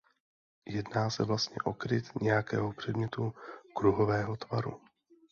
Jedná 0.65 1.09
se 1.09 1.23
vlastně 1.25 1.55
o 1.63 1.73
kryt 1.73 2.21
nějakého 2.21 2.73
předmětu 2.73 3.33
kruhového 3.75 4.37
tvaru. 4.37 4.81